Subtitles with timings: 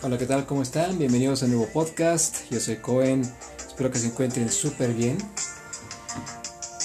[0.00, 0.46] Hola, ¿qué tal?
[0.46, 0.96] ¿Cómo están?
[0.96, 2.48] Bienvenidos a un nuevo podcast.
[2.50, 3.22] Yo soy Cohen.
[3.66, 5.18] Espero que se encuentren súper bien.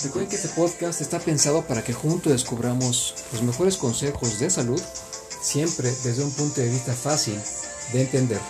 [0.03, 4.81] Recuerden que este podcast está pensado para que juntos descubramos los mejores consejos de salud,
[5.43, 7.39] siempre desde un punto de vista fácil
[7.93, 8.41] de entender.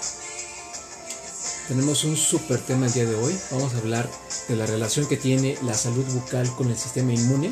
[1.67, 3.37] Tenemos un súper tema el día de hoy.
[3.51, 4.09] Vamos a hablar
[4.47, 7.51] de la relación que tiene la salud bucal con el sistema inmune.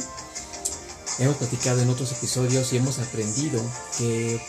[1.19, 3.61] Hemos platicado en otros episodios y hemos aprendido
[3.97, 4.39] que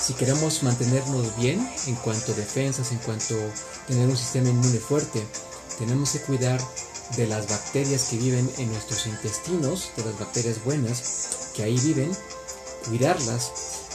[0.00, 4.78] si queremos mantenernos bien en cuanto a defensas, en cuanto a tener un sistema inmune
[4.78, 5.22] fuerte,
[5.78, 6.60] tenemos que cuidar
[7.16, 12.10] de las bacterias que viven en nuestros intestinos, de las bacterias buenas que ahí viven,
[12.86, 13.52] cuidarlas,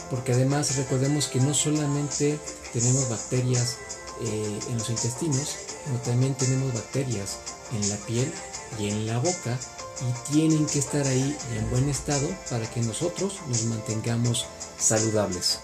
[0.08, 2.38] porque además recordemos que no solamente
[2.72, 3.76] tenemos bacterias
[4.20, 7.38] eh, en los intestinos, sino también tenemos bacterias
[7.72, 8.32] en la piel
[8.78, 9.58] y en la boca
[10.00, 14.46] y tienen que estar ahí en buen estado para que nosotros nos mantengamos
[14.78, 15.58] saludables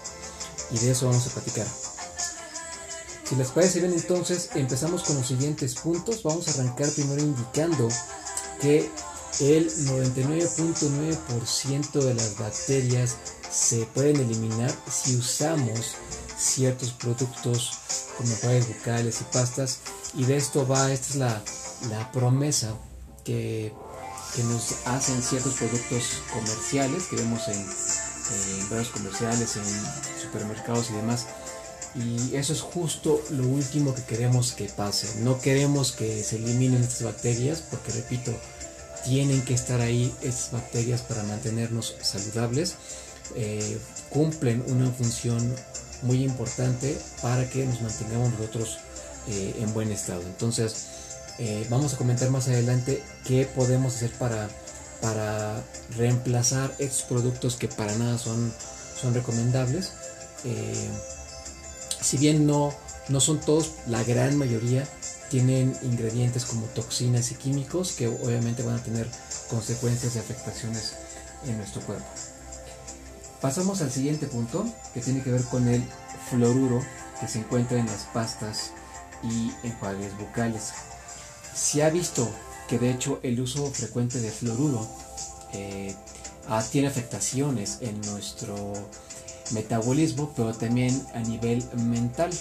[0.73, 1.65] y de eso vamos a platicar.
[3.23, 6.23] Si les parece bien entonces empezamos con los siguientes puntos.
[6.23, 7.87] Vamos a arrancar primero indicando
[8.59, 8.89] que
[9.39, 13.15] el 99.9% de las bacterias
[13.49, 15.95] se pueden eliminar si usamos
[16.37, 17.71] ciertos productos
[18.17, 19.79] como enjuagues bucales y pastas
[20.15, 21.41] y de esto va, esta es la,
[21.89, 22.75] la promesa
[23.23, 23.73] que,
[24.35, 27.65] que nos hacen ciertos productos comerciales que vemos en,
[28.31, 31.25] en varios comerciales, en supermercados y demás.
[31.95, 35.19] Y eso es justo lo último que queremos que pase.
[35.21, 38.31] No queremos que se eliminen estas bacterias porque, repito,
[39.05, 42.75] tienen que estar ahí estas bacterias para mantenernos saludables.
[43.35, 43.77] Eh,
[44.09, 45.55] cumplen una función
[46.01, 48.79] muy importante para que nos mantengamos nosotros
[49.27, 50.21] eh, en buen estado.
[50.21, 50.87] Entonces,
[51.39, 54.49] eh, vamos a comentar más adelante qué podemos hacer para
[55.03, 55.61] para
[55.97, 58.53] reemplazar estos productos que para nada son,
[58.99, 59.91] son recomendables.
[60.45, 60.89] Eh,
[61.99, 62.73] si bien no,
[63.09, 64.87] no son todos, la gran mayoría
[65.29, 69.09] tienen ingredientes como toxinas y químicos que obviamente van a tener
[69.49, 70.93] consecuencias y afectaciones
[71.45, 72.07] en nuestro cuerpo.
[73.41, 75.83] Pasamos al siguiente punto que tiene que ver con el
[76.29, 76.81] fluoruro
[77.19, 78.71] que se encuentra en las pastas
[79.21, 80.71] y enjuagues bucales.
[81.53, 82.29] Se ha visto
[82.67, 84.87] que de hecho el uso frecuente de fluoruro
[85.53, 85.93] eh,
[86.47, 88.73] ah, tiene afectaciones en nuestro
[89.51, 92.31] metabolismo, pero también a nivel mental.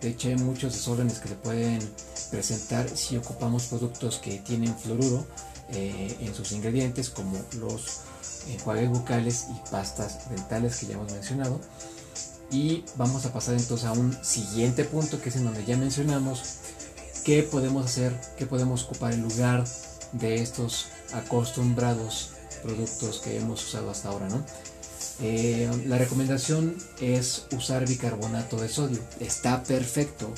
[0.00, 1.80] De hecho, hay muchos desórdenes que se pueden
[2.30, 5.24] presentar si ocupamos productos que tienen fluoruro
[5.70, 8.00] eh, en sus ingredientes, como los
[8.48, 11.60] enjuagues bucales y pastas dentales que ya hemos mencionado.
[12.50, 16.42] Y vamos a pasar entonces a un siguiente punto, que es en donde ya mencionamos
[17.24, 19.64] qué podemos hacer, qué podemos ocupar en lugar
[20.12, 22.30] de estos acostumbrados
[22.62, 24.44] productos que hemos usado hasta ahora, ¿no?
[25.20, 29.00] Eh, la recomendación es usar bicarbonato de sodio.
[29.20, 30.32] Está perfecto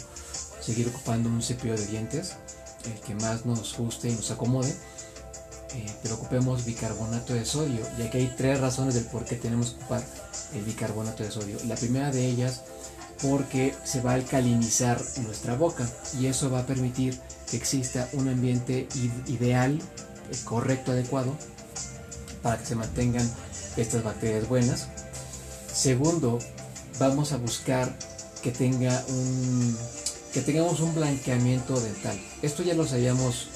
[0.60, 2.34] seguir ocupando un cepillo de dientes,
[2.84, 7.80] el que más nos guste y nos acomode, eh, pero ocupemos bicarbonato de sodio.
[7.98, 10.04] Y aquí hay tres razones del por qué tenemos que ocupar
[10.54, 11.58] el bicarbonato de sodio.
[11.66, 12.62] La primera de ellas
[13.24, 15.88] porque se va a alcalinizar nuestra boca
[16.20, 17.18] y eso va a permitir
[17.50, 18.86] que exista un ambiente
[19.26, 19.80] ideal,
[20.30, 21.34] eh, correcto, adecuado
[22.42, 23.26] para que se mantengan
[23.78, 24.88] estas bacterias buenas.
[25.72, 26.38] Segundo,
[26.98, 27.96] vamos a buscar
[28.42, 29.74] que tenga un
[30.34, 32.20] que tengamos un blanqueamiento dental.
[32.42, 33.48] Esto ya lo sabíamos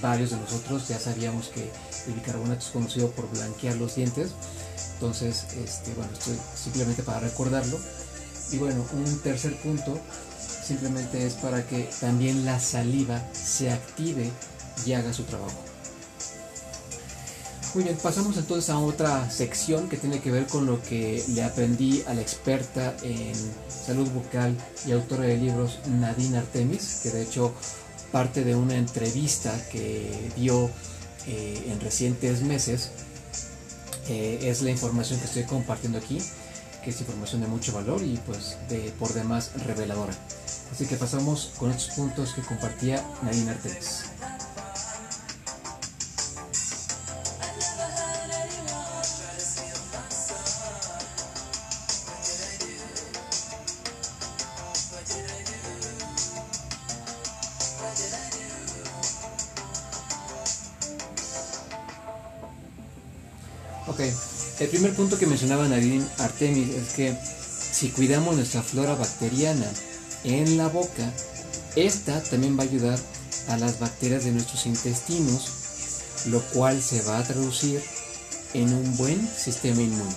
[0.00, 1.70] varios de nosotros, ya sabíamos que
[2.06, 4.30] el bicarbonato es conocido por blanquear los dientes.
[4.94, 7.76] Entonces, este, bueno, esto es simplemente para recordarlo.
[8.52, 9.98] Y bueno, un tercer punto
[10.62, 14.30] simplemente es para que también la saliva se active
[14.86, 15.58] y haga su trabajo.
[17.74, 21.42] Muy bien, pasamos entonces a otra sección que tiene que ver con lo que le
[21.42, 23.32] aprendí a la experta en
[23.68, 24.54] salud bucal
[24.86, 27.54] y autora de libros Nadine Artemis, que de hecho
[28.12, 30.70] parte de una entrevista que dio
[31.26, 32.90] eh, en recientes meses.
[34.08, 36.18] Eh, es la información que estoy compartiendo aquí
[36.82, 40.12] que es información de mucho valor y pues de por demás reveladora.
[40.70, 44.04] Así que pasamos con estos puntos que compartía Nadine Artemis.
[63.88, 64.00] Ok,
[64.62, 67.16] el primer punto que mencionaba Nadine Artemis es que
[67.72, 69.66] si cuidamos nuestra flora bacteriana
[70.22, 71.12] en la boca,
[71.74, 72.98] esta también va a ayudar
[73.48, 75.50] a las bacterias de nuestros intestinos,
[76.26, 77.82] lo cual se va a traducir
[78.54, 80.14] en un buen sistema inmune.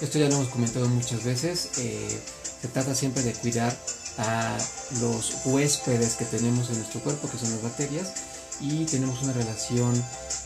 [0.00, 1.70] Esto ya lo hemos comentado muchas veces.
[1.78, 2.20] Eh,
[2.62, 3.76] se trata siempre de cuidar
[4.16, 4.56] a
[5.00, 8.12] los huéspedes que tenemos en nuestro cuerpo, que son las bacterias,
[8.60, 9.94] y tenemos una relación,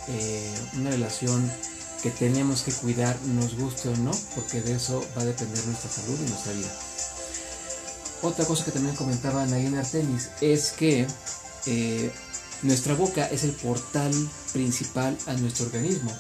[0.09, 1.49] eh, una relación
[2.03, 5.91] que tenemos que cuidar, nos guste o no, porque de eso va a depender nuestra
[5.91, 6.71] salud y nuestra vida.
[8.23, 11.07] Otra cosa que también comentaba Naina Artemis es que
[11.67, 12.13] eh,
[12.63, 14.13] nuestra boca es el portal
[14.53, 16.13] principal a nuestro organismo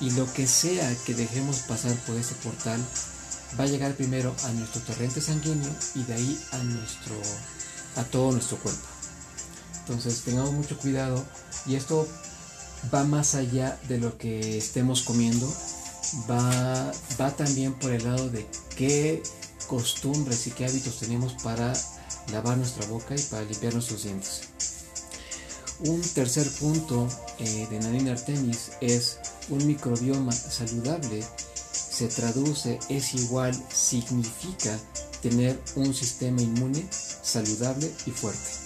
[0.00, 2.80] y lo que sea que dejemos pasar por ese portal
[3.58, 7.14] va a llegar primero a nuestro torrente sanguíneo y de ahí a nuestro
[7.96, 8.86] a todo nuestro cuerpo.
[9.80, 11.24] Entonces tengamos mucho cuidado
[11.66, 12.08] y esto
[12.92, 15.52] va más allá de lo que estemos comiendo,
[16.30, 18.46] va, va también por el lado de
[18.76, 19.22] qué
[19.66, 21.72] costumbres y qué hábitos tenemos para
[22.32, 24.42] lavar nuestra boca y para limpiar nuestros dientes.
[25.80, 29.18] Un tercer punto eh, de Nadine Artemis es
[29.48, 31.24] un microbioma saludable
[32.00, 34.78] se traduce, es igual, significa
[35.20, 38.59] tener un sistema inmune saludable y fuerte.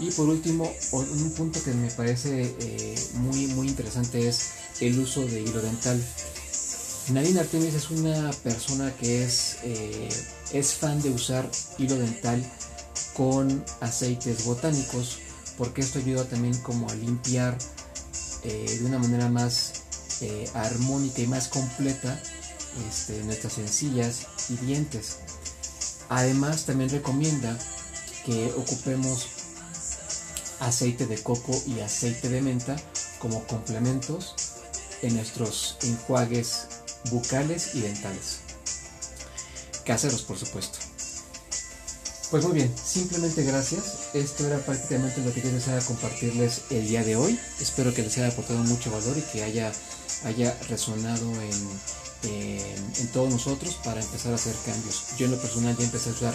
[0.00, 5.20] Y por último, un punto que me parece eh, muy, muy interesante es el uso
[5.26, 6.02] de hilo dental.
[7.10, 10.08] Nadine Artemis es una persona que es, eh,
[10.52, 12.42] es fan de usar hilo dental
[13.12, 15.18] con aceites botánicos
[15.58, 17.58] porque esto ayuda también como a limpiar
[18.44, 19.74] eh, de una manera más
[20.52, 22.20] armónica y más completa
[22.88, 25.16] este, nuestras sencillas y dientes.
[26.10, 27.58] Además también recomienda
[28.26, 29.39] que ocupemos
[30.60, 32.76] aceite de coco y aceite de menta
[33.18, 34.34] como complementos
[35.02, 36.66] en nuestros enjuagues
[37.10, 38.40] bucales y dentales.
[39.84, 40.78] Caseros, por supuesto.
[42.30, 44.10] Pues muy bien, simplemente gracias.
[44.14, 47.38] Esto era prácticamente lo que yo deseaba compartirles el día de hoy.
[47.60, 49.72] Espero que les haya aportado mucho valor y que haya,
[50.24, 55.16] haya resonado en, en, todos nosotros para empezar a hacer cambios.
[55.18, 56.34] Yo en lo personal ya empecé a usar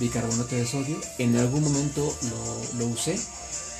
[0.00, 1.00] bicarbonato de sodio.
[1.18, 3.16] En algún momento lo, lo usé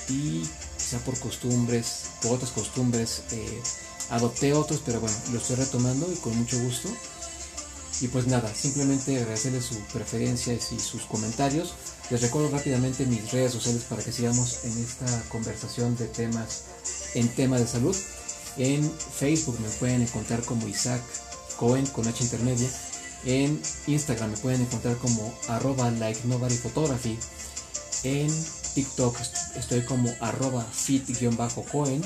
[0.08, 0.43] y
[0.76, 3.62] quizá por costumbres, por otras costumbres, eh,
[4.10, 6.88] adopté otros, pero bueno, lo estoy retomando y con mucho gusto.
[8.00, 11.75] Y pues nada, simplemente agradecerles su preferencia y sus comentarios.
[12.10, 16.62] Les recuerdo rápidamente mis redes sociales para que sigamos en esta conversación de temas
[17.14, 17.96] en tema de salud.
[18.56, 21.02] En Facebook me pueden encontrar como Isaac
[21.56, 22.69] Cohen con H intermedia.
[23.25, 27.19] En Instagram me pueden encontrar como arroba like nobody photography.
[28.05, 28.31] En
[28.75, 29.17] TikTok
[29.56, 32.03] estoy como arroba fit-cohen.